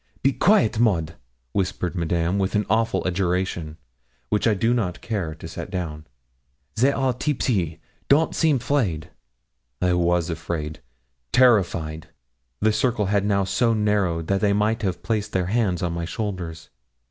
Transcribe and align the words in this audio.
'Be 0.23 0.33
quaite, 0.33 0.79
Maud,' 0.79 1.13
whispered 1.51 1.93
Madame, 1.93 2.39
with 2.39 2.55
an 2.55 2.65
awful 2.71 3.05
adjuration, 3.05 3.77
which 4.29 4.47
I 4.47 4.55
do 4.55 4.73
not 4.73 4.99
care 5.01 5.35
to 5.35 5.47
set 5.47 5.69
down. 5.69 6.07
'They 6.75 6.91
are 6.91 7.13
teepsy; 7.13 7.79
don't 8.09 8.33
seem 8.33 8.57
'fraid.' 8.57 9.11
I 9.79 9.93
was 9.93 10.31
afraid 10.31 10.79
terrified. 11.31 12.07
The 12.61 12.73
circle 12.73 13.05
had 13.13 13.25
now 13.25 13.43
so 13.43 13.75
narrowed 13.75 14.25
that 14.25 14.41
they 14.41 14.53
might 14.53 14.81
have 14.81 15.03
placed 15.03 15.33
their 15.33 15.45
hands 15.53 15.83
on 15.83 15.93
my 15.93 16.05
shoulders. 16.05 16.71